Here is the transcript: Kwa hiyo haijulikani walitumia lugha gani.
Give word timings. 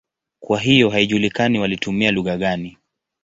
Kwa 0.39 0.59
hiyo 0.59 0.89
haijulikani 0.89 1.59
walitumia 1.59 2.11
lugha 2.11 2.37
gani. 2.37 2.77